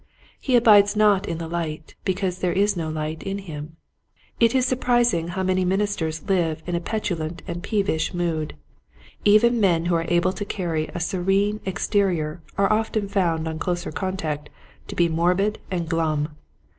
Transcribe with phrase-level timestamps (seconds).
[0.39, 3.75] He abides not in the light because there is no light in him.
[4.39, 8.55] It is surprising how many ministers live in a petulant and peevish mood.
[9.25, 13.59] Even men who are able to carry a serene ex terior are often found on
[13.59, 14.49] closer contact
[14.87, 16.29] to be morbid and glum.